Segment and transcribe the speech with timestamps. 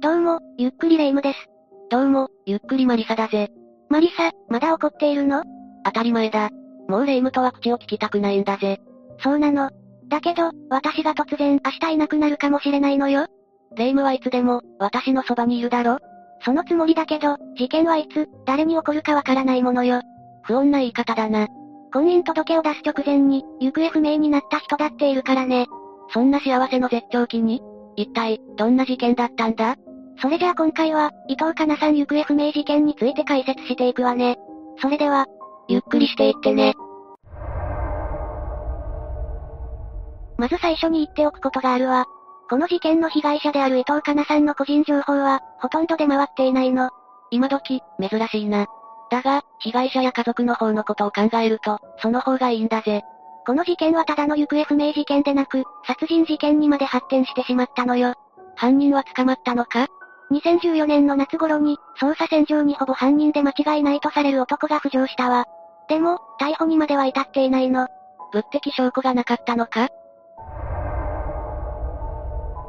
[0.00, 1.38] どうも、ゆっくりレ夢ムです。
[1.90, 3.50] どうも、ゆっくりマリサだぜ。
[3.88, 5.42] マリサ、まだ怒っているの？
[5.84, 6.50] 当たり前だ。
[6.88, 8.80] もうレ夢ムとは口を聞きたくないんだぜ。
[9.18, 9.70] そうなの。
[10.08, 13.26] だけど、私が突然明日いなくなるかもしれないのよ。
[13.76, 15.98] レ夢ムはいつでも、私のそばにいるだろ
[16.44, 20.00] そのつもりだけど、事件はいつ、誰に起こるかわからないものよ。
[20.44, 21.48] 不穏な言い方だな。
[21.92, 25.66] 婚姻届を出す直前に、行方不明になった人だっているからね。
[26.12, 27.62] そんな幸せの絶頂期に？
[27.96, 29.76] 一体、どんな事件だったんだ？
[30.20, 34.36] それじゃあ今回は、伊藤かなさん行方不明事件について解説していくわね。
[34.80, 35.26] それでは、
[35.68, 36.74] ゆっくりしていってね。
[40.38, 42.06] まず最初に言っておくことがあるわ。
[42.50, 46.90] この事件の被害者である伊藤かなさんの個人情報は、ほとんど出回っていないの。
[47.30, 48.66] 今時、珍しいな。
[49.10, 53.02] だが、被害者や家族の方のことを考えると、その方がいいんだぜ。
[53.44, 58.14] この事件はただの行方不明事件でなく、殺人事件にまで発展してしまったのよ。
[58.54, 59.88] 犯人は捕まったのか
[60.30, 65.46] ？2014年の夏頃に、捜査線上にほぼ犯人で間違いないとされる男が浮上したわ。
[65.88, 67.88] でも、逮捕にまでは至っていないの。
[68.32, 69.88] 物的証拠がなかったのか？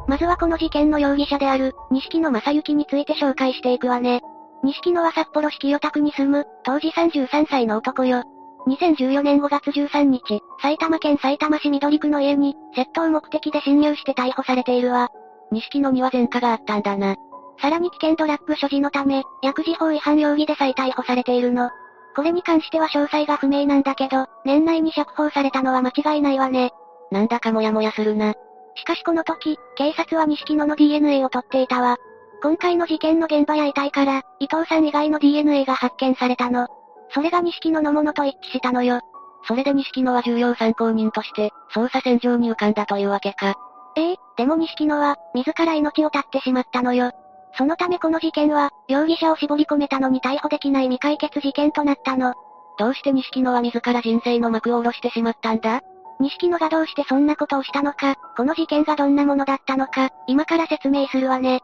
[0.07, 4.21] まずはこの事件の容疑者である、西野正幸について紹介していくわね。
[4.63, 8.23] 西野は札幌市清田区に住む、当時33歳の男よ。
[8.67, 15.09] 2014年5月13日、埼玉県埼玉市緑区の家に、窃盗目的で侵入して逮捕されているわ。
[15.51, 17.15] 西野には前科があったんだな。
[17.61, 21.69] さらに危険ドラッグ所持のため、薬事法違反容疑で再逮捕されているの。
[22.15, 26.71] これに関しては詳細が不明なんだけど、年内に釈放されたのは間違いないわね。
[27.11, 28.33] なんだかモヤモヤするな。
[28.75, 31.97] しかしこの時、警察は錦野の DNA を取っていたわ。
[32.41, 36.67] 今回の事件の現場や遺体から、伊藤さん以外の DNA が発見されたの。
[37.13, 39.01] それが錦野のものと一致したのよ。
[39.47, 43.55] それで錦野は重要参考人として、捜査線上に浮かんだというわけか。
[43.95, 47.11] ええでも錦野は、自ら命を絶ってしまったのよ。
[47.55, 52.33] そのためこの事件は、容疑者を絞り込めたのに逮捕できない未解決事件となったの。
[52.79, 55.81] どうして錦野は自ら人生の幕を下ろしてしまったんだ？
[56.19, 61.61] 錦野がどうしてそんなことをしたのか、この事件がどんなものだったのか、今から説明するわね。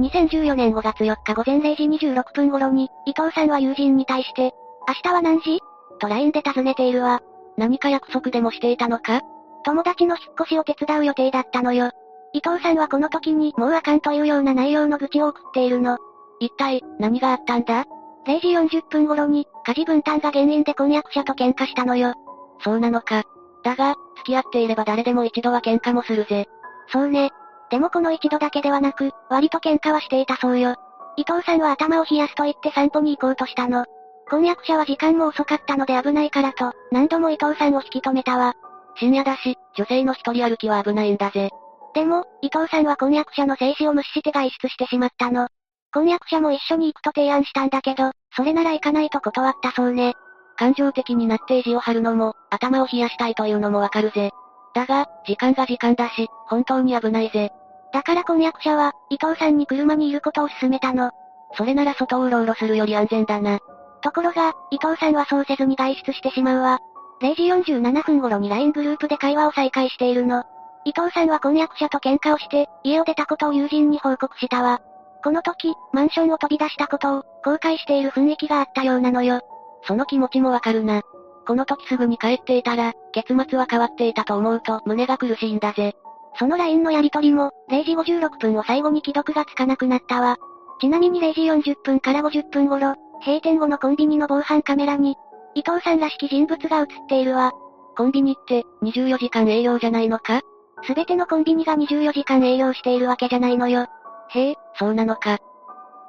[0.00, 4.52] 2014年5月4日午前0時26分頃に、伊藤さんは友人に対して、
[4.86, 5.60] 明日は何時？
[5.98, 7.20] と LINE で尋ねているわ。
[7.56, 9.22] 何か約束でもしていたのか？
[9.64, 11.90] 友達の引っ越しを手伝う予定だったのよ。
[12.32, 15.96] 伊藤さんはこの時にもうあかんというような内容の愚痴を送っているの。
[16.40, 17.86] 一体、何があったんだ
[18.26, 22.12] ?0 時40分頃に、家事分担が原因で婚約者と喧嘩したのよ。
[22.60, 23.22] そうなのか。
[23.64, 26.46] だが、付き合っていれば誰でも一度は喧嘩もするぜ。
[26.92, 27.30] そうね。
[27.70, 30.76] でもこの一度だけではなく、割と喧嘩はしていたそうよ。
[31.16, 33.84] 伊藤さんは頭を冷やすと言って散歩に行こうとしたの。
[34.28, 38.54] 婚約者は時間も遅かったので危ないからと、何度も伊藤さんを引き止めたわ。
[38.96, 41.50] 深夜だし、女性の一人歩きは危ないんだぜ。
[41.94, 45.48] でも、伊藤さんは婚約者の静止を無視して外出してしまったの。
[45.92, 50.14] 婚約者も一緒に行くと提案したんだけど、それなら行かないと断ったそうね。
[50.56, 54.32] 感情的になって意地を張るのも、頭を冷やしたいというのもわかるぜ。
[54.76, 57.50] だが、時間が時間だし、本当に危ないぜ。
[57.94, 61.12] だから婚約者は、伊藤さんに車にいることを勧めたの。
[61.56, 63.58] それなら外をうろうろするより安全だな。
[64.02, 66.78] ところが、伊藤さんはそうせずに外出してしまうわ。
[67.22, 70.44] 0時47分頃に LINE グループで会話を再開しているの。
[70.84, 74.82] 伊藤さんは婚約者と喧嘩をして、家を出たことを友人に報告したわ。
[75.24, 79.40] この時、マンションを飛び出したことを、後悔している雰囲気があったようなのよ。
[79.86, 81.00] その気持ちもわかるな。
[81.46, 85.94] この時すぐに帰っていたら、結末は変わっていたと思うと胸が苦しいんだぜ。
[86.38, 90.36] その LINE のやり取りも、0時56分を最後に既読がつかなくなったわ。
[90.80, 95.16] ちなみに0時40分から50分頃、閉店後のコンビニの防犯カメラに、
[95.54, 97.52] 伊藤さんらしき人物が映っているわ。
[97.96, 100.42] コンビニって、24時間営業じゃないのか？
[100.82, 103.86] すべてのコンビニが24時間営業しているわけじゃないのよ。
[104.28, 105.38] へえ、そうなのか。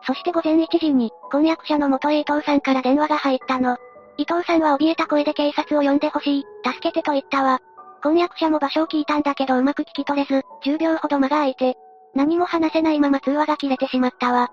[0.05, 3.77] そして午前1時に、婚約者の元伊藤さんから電話が入ったの。
[4.17, 7.59] 伊藤さんは怯えた声で警察を呼んでほしい、助けてと言ったわ。
[8.01, 11.75] 婚約者も場所を聞いたんだけどうまく聞き取れず、10秒ほど間が空いて、
[12.15, 14.49] 何も話せないまま通話が切れてしまったわ。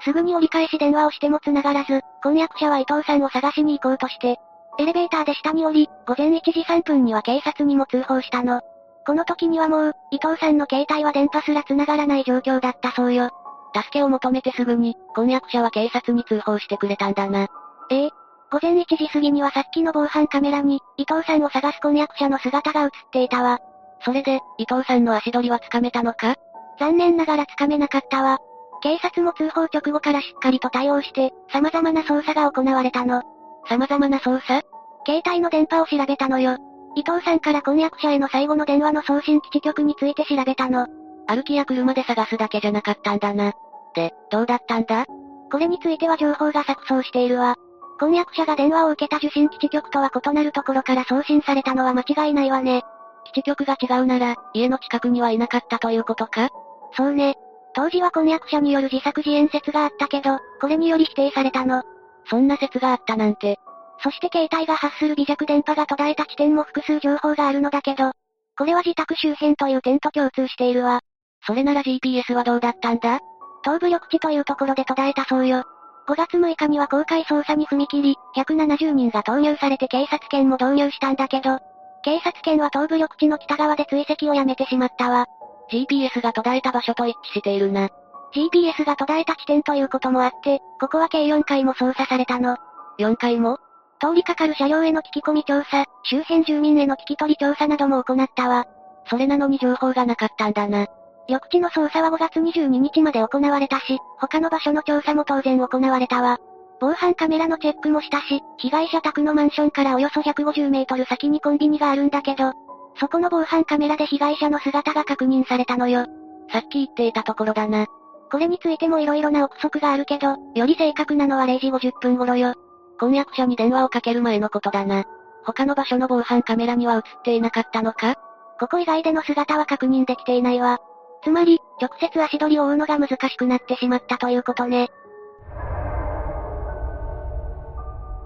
[0.00, 4.38] すぐに折り返し電話をしても繋がらず、婚約者は伊藤さんを探しに行こうとして、
[4.78, 8.62] エレベーターで下に降り、午前1時3分には警察にも通報したの。
[9.06, 13.30] この時にはもう、伊藤さんの携帯は電波すら繋がらない状況だったそうよ。
[13.74, 17.48] 助けを求めてすぐに、婚約者は警察に通報してくれたんだな。
[17.90, 18.10] ええ
[18.52, 23.60] 午前1時過ぎにはさっきの防犯カメラに、伊藤さんを探す婚約者の姿が映っていたわ。
[24.04, 26.36] それで、伊藤さんの足取りはつかめたのか？
[26.78, 28.40] 残念ながらつかめなかったわ。
[28.82, 33.22] 警察も通報直後からしっかりと対応して、様々な捜査が行われたの。
[33.70, 34.60] 様々な捜査？
[35.06, 36.58] 携帯の電波を調べたのよ。
[36.94, 40.88] 伊藤さんから婚約者への最後の電話の送信基地局について調べたの。
[41.26, 43.54] 歩きや車で探すだけじゃなかったんだな。
[43.94, 45.06] で、どうだったんだ？
[45.50, 47.56] これについては情報が錯綜しているわ。
[48.02, 52.82] 婚約者が電話を受けた受信基地局とは異なるところから送信されたのは間違いないわね。
[53.26, 56.48] 基地局が違うなら、家の近くにはいなかったということか？
[56.96, 57.36] そうね。
[57.74, 61.84] 当時は婚約者による自作自演説があったけど、これにより否定されたの。
[62.28, 63.60] そんな説があったなんて。
[64.02, 68.10] そして携帯が発する微弱電波が途絶えた地点も複数情報があるのだけど、
[68.58, 71.02] これは自宅周辺という点と共通しているわ。
[71.46, 73.20] それなら GPS はどうだったんだ？
[73.62, 75.62] 東部緑地というところで途絶えたそうよ。
[76.08, 81.58] 5月6日には公開捜査に踏み切り、170人が投入されて警察犬も導入したんだけど、
[82.02, 85.26] 警察犬は東部緑地の北側で追跡をやめてしまったわ。
[85.70, 87.88] GPS が途絶えた場所と一致しているな。
[88.34, 92.56] GPS が途絶えた地点ということもあって、ここは計4回も捜査されたの。
[92.98, 93.58] 4回も？
[94.00, 98.66] 通りかかる車両への聞き込み調査、周辺住民への聞き取り調査なども行ったわ。
[99.06, 100.88] それなのに情報がなかったんだな。
[101.28, 106.38] 緑地の捜査は5月22日まで行われたし、他の場所の調査も当然行われたわ。
[106.80, 112.52] 防犯カメラのチェックもしたし、被害者宅のマンションからおよそ150メートル先にコンビニがあるんだけど、
[112.98, 116.06] そこの防犯カメラで被害者の姿が確認されたのよ。
[116.50, 117.86] さっき言っていたところだな。
[118.30, 122.54] これについても色々な憶測があるけど、より正確なのは0時50分頃よ。
[122.98, 125.04] 婚約者に電話をかける前のことだな。
[125.44, 128.16] 他の場所の防犯カメラには映っていなかったのか？
[128.58, 130.78] ここ以外での姿は確認できていないわ。
[131.22, 134.90] つまり、直接足取りを追うのが難しくなってしまったということね。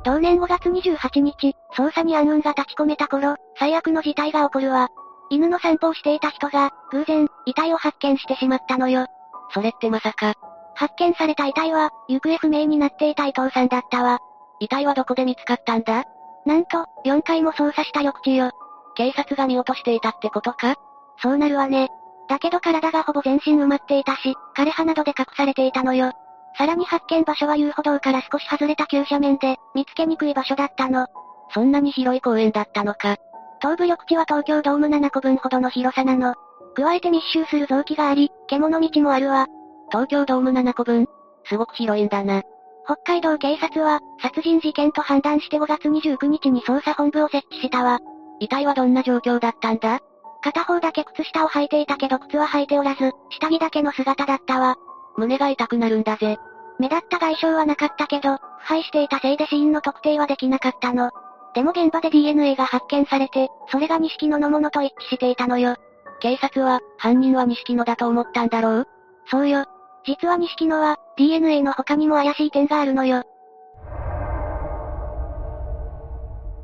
[0.05, 4.89] 同年5月28日、捜査に暗雲が立ち込めた頃、最悪の事態が起こるわ。
[5.31, 9.07] 犬の散歩をしていた人が、偶然、遺体を発見してしまったのよ。
[9.53, 10.35] それってまさか。
[10.75, 14.19] 発見された遺体は、行方不明になっていた伊藤さんだったわ。
[14.61, 16.05] 遺体はどこで見つかったんだ？
[16.45, 18.53] なんと、4回も捜査した翌地よ。
[18.95, 20.77] 警察が見落としていたってことか？
[21.19, 21.91] そうなるわね。
[22.28, 26.12] だけど体がほぼ全身埋まっていたし、枯葉などで隠されていたのよ。
[26.58, 31.06] さらに発見場所は遊歩道から少し外れた急斜面で、見つけにくい場所だったの。
[31.52, 33.17] そんなに広い公園だったのか。
[33.61, 36.34] 東部緑地は東京ドーム7個分ほどの広さなの。
[36.75, 39.46] 加えて密集する臓器があり、獣道もあるわ。
[39.90, 41.06] 東京ドーム7個分
[41.44, 42.43] すごく広いんだな。
[42.84, 47.99] 北海道警察は、殺人事件と判断して5月29日に捜査本部を設置したわ。
[48.40, 50.00] 遺体はどんな状況だったんだ？
[50.47, 54.77] 片方だけ靴下を履いていたけど靴は履いておらず、下着だけの姿だったわ。
[55.17, 56.37] 胸が痛くなるんだぜ。
[56.79, 61.11] 目立った外傷はなかったけど、腐敗していたせいで死因の特定はできなかったの。
[61.57, 65.75] でも現場で DNA が発見されて、それが錦野のものと一致していたのよ。
[66.21, 68.89] 警察は、犯人は錦野だと思ったんだろう？
[69.29, 69.65] そうよ。
[70.05, 73.25] 実は錦野は、DNA の他にも怪しい点があるのよ。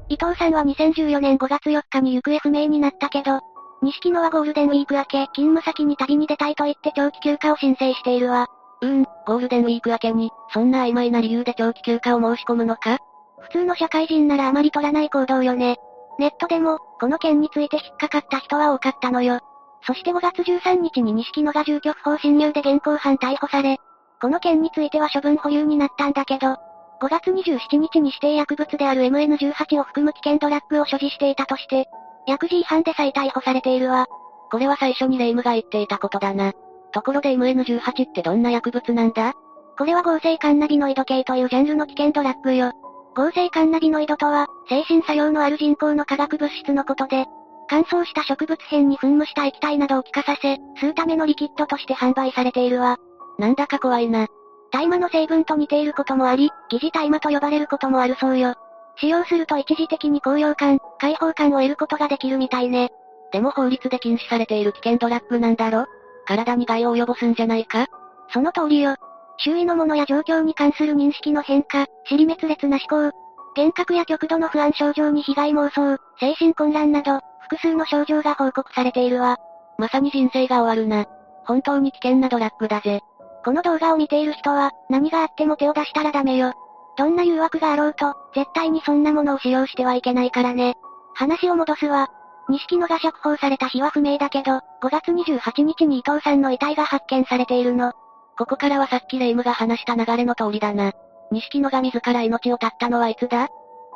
[0.08, 3.40] 伊藤さんは2014年5月4日に行方不明になったけど、
[3.82, 8.46] 錦野はゴールデンウィーク明け、勤務先に旅に出たいと言って長期休暇を申請しているわ。
[8.81, 12.99] うーん、ゴールデンウィーク明けに、そんな曖昧な理由で長期休暇を申し込むのか？
[13.40, 15.79] 普通の社会人ならあまり取らない行動よね。
[16.20, 19.40] ネットでも、この件について引っかかった人は多かったのよ。
[19.84, 23.79] そして5月13日に錦野が住居不法侵入で現行犯逮捕され、
[24.20, 26.56] この件については処分保留になったんだけど、
[27.00, 31.88] 5月27日に指定薬物である MN18 を含む危険ドラッグを所持していたとして、
[32.26, 34.06] 薬事違反で再逮捕されているわ。
[34.50, 36.52] これは最初にレイムが言っていたことだな。
[36.92, 39.32] ところで MN18 ってどんな薬物なんだ？
[39.79, 42.72] これは合成カンナビノイド系というジャンルの危険ドラッグよ。
[43.14, 47.26] 合成カンナビノイドとは、精神作用のある人工の化学物質のことで、
[47.69, 52.98] 乾燥した植物片に噴霧した液体などを気化させ、吸うためのリキッドとして販売されているわ。
[53.38, 54.26] なんだか怖いな。
[54.70, 58.55] 大麻の成分と似ていることもあり、疑似大麻と呼ばれることもあるそうよ。
[58.96, 62.92] 使用すると一時的に高揚感、解放感を得ることができるみたいね。
[63.32, 65.86] でも法律で禁止されている危険ドラッグなんだろ？
[66.26, 67.88] 体に害を及ぼすんじゃないか？
[68.32, 68.94] その通りよ。
[69.38, 73.16] 周囲のものや状況に関する認識の変化、尻滅裂な思考、
[73.56, 79.38] 幻覚や極度の不安症状に被害妄想、精神混乱など、複数の症状が報告されているわ。
[79.78, 81.06] まさに人生が終わるな。
[81.44, 83.00] 本当に危険なドラッグだぜ。
[83.44, 86.52] この動画を見ている人は、何があっても手を出したらダメよ。
[86.96, 90.76] どんな誘惑があろうと、絶対にそんなものを使用してはいけないからね。
[91.14, 92.08] 話を戻すわ。
[92.48, 97.92] 錦野が釈放された日は不明だけど、5月28日に伊藤さんの遺体が発見されているの。
[98.36, 100.92] ここからはさっきレイムが話した流れの通りだな。
[101.31, 103.48] 錦野が自ら命を絶ったのはいつだ？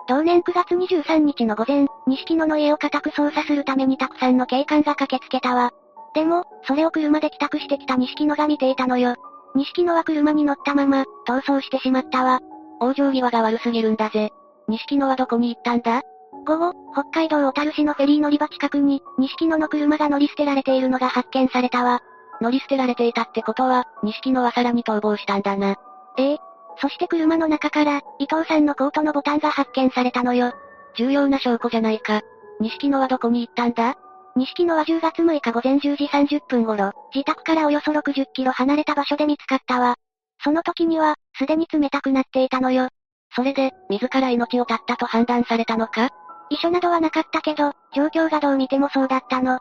[0.08, 5.73] 同年9月23日の午前、錦野の家を家宅捜査するためにたくさんの警官が駆けつけたわ。
[6.14, 9.16] でも、それを車で帰宅してきた錦野が見ていたのよ。
[9.56, 12.40] 錦野は車に乗ったまま、逃走してしまったわ。
[12.80, 14.30] 往生際が悪すぎるんだぜ。
[14.68, 16.02] 錦野はどこに行ったんだ？
[16.47, 22.00] 午後、北海道小樽市のフェリー乗り場近くに、錦野の車が乗り捨てられているのが発見されたわ。
[22.41, 25.75] 乗り捨てられていたってことは、錦野はさらに逃亡したんだな。
[26.17, 26.38] ええ。
[26.79, 30.53] そして車の中から、伊藤さんのコートのボタンが発見されたのよ。
[30.97, 32.21] 重要な証拠じゃないか。
[32.61, 33.97] 錦野はどこに行ったんだ？
[34.37, 39.97] 錦野は10月6日午前10時30分頃、自宅からおよそ60キロ離れた場所で見つかったわ。
[40.45, 42.88] その時には、すでに冷たくなっていたのよ。
[43.35, 46.11] それで、自ら命を絶ったと判断されたのか？
[46.50, 49.59] 遺書などはなかったけど、状況がどう見てもそうだったの。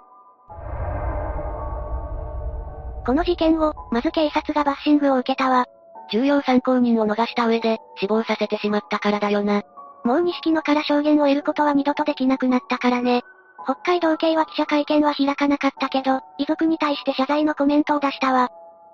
[3.06, 5.66] この事件後、まず警察がバッシングを受けたわ。
[6.12, 9.64] 重要参考人を逃した上で、死亡させてしまったからだよな。
[10.04, 13.24] もう錦野から証言を得ることは二度とできなくなったからね。
[13.64, 18.50] 北海道警は記者会見は開かなかったけど、遺族に対して謝罪のコメントを出したわ。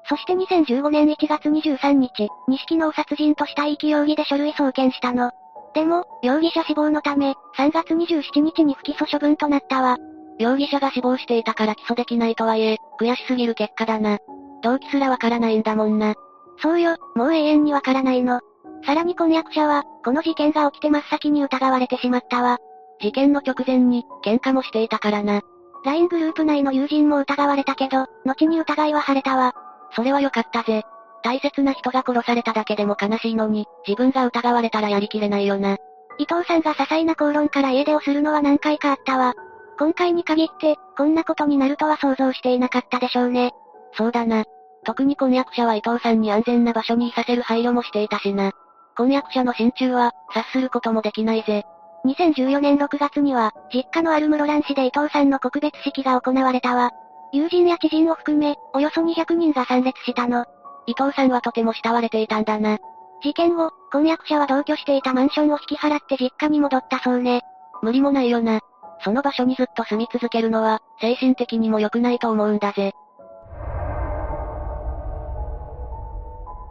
[0.08, 5.32] そして2015年1月23日、錦野を殺人とした遺棄容疑で書類送検したの。
[5.74, 9.98] でも、容疑者死亡のため、3月27日に不起訴処分となったわ。
[10.38, 14.20] 容疑者が死亡していたから起訴できないとはいえ、悔しすぎる結果だな。
[14.64, 16.16] 動機すらわからないんだもんな。
[16.62, 18.42] そうよ、もう永遠にわからないの。
[18.86, 22.58] さらに婚約者は、この事件が起きて真っ先に疑われてしまったわ。
[23.00, 25.42] 事件の直前に、喧嘩もしていたからな。
[25.84, 29.54] LINE グループ内の友人も疑われたけど、後に疑いは晴れたわ。
[29.96, 30.84] それは良かったぜ。
[31.24, 35.78] 大切な人が殺されただけでも悲しいのに、自分が疑われたらやりきれないよな。
[36.18, 39.34] 伊藤さんが些細な口論から家出をするのは何回かあったわ。
[39.80, 43.52] 今回に限って、こんなことになるとは想像していなかったでしょうね。
[43.94, 44.44] そうだな。
[44.84, 48.52] 特に婚約者は伊藤さんに安全な場所にいさせる配慮もしていたしな。
[48.96, 51.64] 婚約者の心中は、察することもできないぜ。
[52.06, 56.92] 2014年6月には、実家のある室蘭市で伊藤さんの告別式が行われたわ。
[57.32, 60.46] 友人や知人を含め、およそ200人が参列したの。
[60.88, 62.78] 伊藤さんはとても慕われていたんだな。
[63.24, 67.42] 事件後、婚約者は同居していたマンションを引き払って実家に戻ったそうね。
[67.82, 68.60] 無理もないよな。
[69.04, 72.94] その場所にずっと住み続けるのは、精神的にも良くないと思うんだぜ。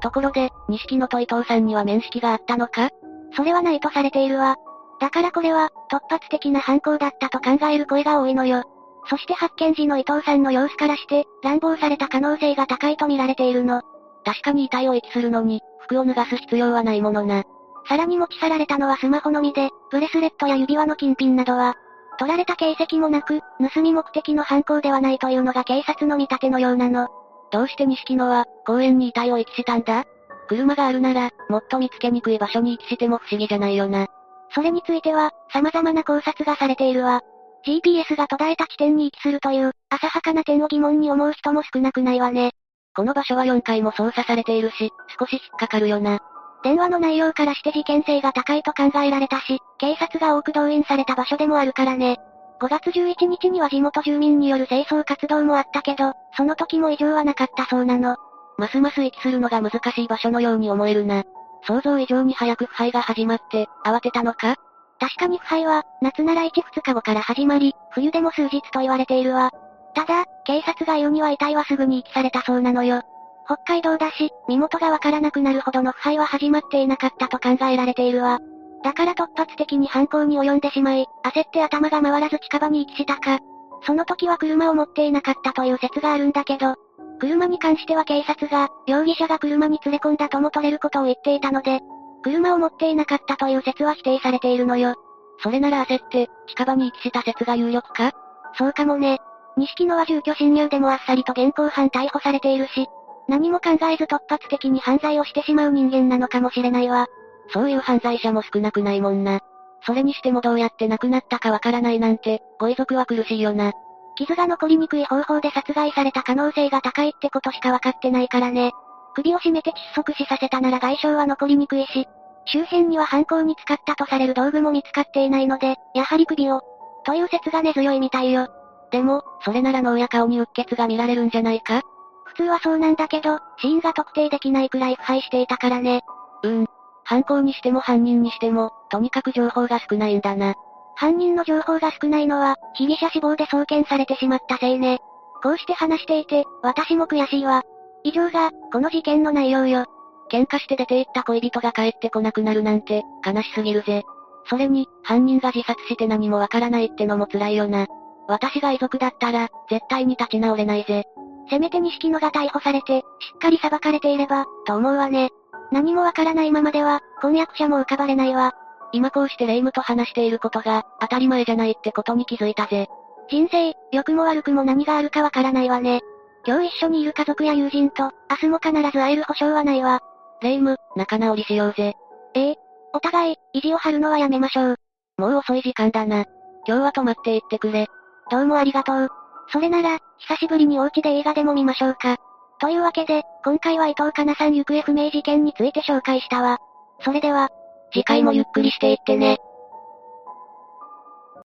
[0.03, 2.91] ところで、錦野と伊藤さんには面識があったのか？
[3.37, 4.57] それはないとされているわ。
[4.99, 8.65] だからこれは、突発的な犯行だったと考える声が多いのよ。
[9.09, 13.83] そして発見時の伊藤さんの様子からして、乱暴された可能性が高いと見られているの。
[14.25, 17.45] 確かに遺体を遺棄するのに、服を脱がす必要はないものな。
[17.89, 21.75] さらに持ち去られたのはスマホのみで、ブレスレットや指輪の金品などは、
[22.19, 23.41] 取られた形跡もなく、
[23.75, 27.09] 盗み目的の犯行ではないというのが警察の見立てのようなの。
[27.51, 30.05] どうして錦野は、公園に遺体を遺棄したんだ？
[30.49, 34.09] 車があるなら、もっと見つけにくい場所に遺棄しても不思議じゃないよな。
[34.55, 37.23] それについては、様々な考察がされているわ。
[37.67, 42.53] GPS が途絶えた地点に遺棄するという、浅はかな点を疑問に思う人も少なくないわね。
[42.97, 46.21] この場所は4回も操作されているし、少し引っかかるよな。
[46.63, 52.19] 電話の内容からして事件性が高いと考えられたし、警察が多く動員された場所でもあるからね。
[52.61, 58.17] 5月11日には地元住民による清掃活動もあったけど、その時も異常はなかったそうなの。
[58.59, 61.25] ますます息するのが難しい場所のように思えるな。
[61.67, 64.57] 想像以上に早く腐敗が始まって、慌てたのか？
[64.99, 69.51] 確かに腐敗は、夏なら1、2日後から始まり、冬でも数日と言われているわ。
[69.95, 73.03] ただ、警察が言うには遺体はすぐに遺棄されたそうなのよ。
[73.47, 78.39] 北海道だし、身元がわからなくなるほどの腐敗は始まっていなかったと考えられているわ。
[78.83, 83.41] だから突発的に犯行に及んでしまい、焦って頭が回らず近場に遺棄したか。
[83.83, 86.77] その時は車を持っていなかったという説があるんだけど、
[87.19, 91.81] 車に関しては警察が、容疑者が車に連れ込んだとも取れることを言っていたので、
[92.23, 94.95] 車を持っていなかったという説は否定されているのよ。
[95.43, 98.13] それなら焦って、近場に遺棄した説が有力か？
[98.55, 99.19] そうかもね。
[99.57, 102.87] 錦野は住居侵入でもあっさりと現行犯逮捕されているし、
[103.29, 107.07] 何も考えず突発的に犯罪をしてしまう人間なのかもしれないわ。
[107.53, 109.41] そういう犯罪者も少なくないもんな。
[109.87, 113.73] それにしてもどうやって亡くなったかわからないなんて、ご遺族は苦しいよな。
[114.17, 118.73] 傷が残りにくい方法で殺害された可能性が高いってことしかわかってないからね。
[119.15, 122.07] 首を絞めて窒息死させたなら外傷は残りにくいし、
[122.47, 126.63] 周辺には犯行に使ったとされる道具も見つかっていないので、やはり首を、
[127.05, 128.49] という説が根強いみたいよ。
[128.91, 131.83] でも、それなら脳や顔にうっ血が見られるんじゃないか？
[132.25, 136.03] 普通はそうなんだけど、死因が特定できないくらい腐敗していたからね。
[136.43, 136.67] うーん。
[137.05, 140.55] 犯行にしても犯人にしても、とにかく情報が少ないんだな。
[140.95, 144.99] 犯人の情報が少ないのは、被疑者死亡で送検されてしまったせいね。
[145.43, 147.63] こうして話していて、私も悔しいわ。
[148.05, 149.87] 以上が、この事件の内容よ。
[150.31, 154.05] 喧嘩して出て行った恋人が帰ってこなくなるなんて、悲しすぎるぜ。
[154.47, 157.87] それに、犯人が自殺して何もわからないってのも辛いよな。
[158.31, 161.03] 私が遺族だったら、絶対に立ち直れないぜ。
[161.51, 163.03] せめて錦野が逮捕されて、し
[163.35, 165.31] っかり裁かれていれば、と思うわね。
[165.73, 168.53] 何もわからないままでは、婚約者も浮かばれないわ。
[168.93, 172.87] 今こうして霊夢と話していることが、当たり前じゃないってことに気づいたぜ。
[173.29, 176.01] 人生、良くも悪くも何があるかわからないわね。
[176.47, 180.03] 今日一緒にいる家族や友人と、明日も必ず会える保証はないわ。
[180.41, 181.95] レイム、仲直りしようぜ。
[182.35, 182.57] ええ。
[182.93, 184.77] お互い、意地を張るのはやめましょう。
[185.19, 186.27] もう遅い時間だな。
[186.67, 187.89] 今日は泊まって行ってくれ。
[188.31, 189.09] どうもありがとう。
[189.53, 192.17] それなら、久しぶりにお家で映画でも見ましょうか。
[192.61, 196.59] というわけで、今回は伊藤かなさん行方不明事件について紹介したわ。
[197.01, 197.49] それでは、
[197.93, 199.39] 次回もゆっくりしていってね。